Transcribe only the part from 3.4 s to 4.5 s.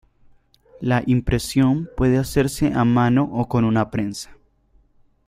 con una prensa.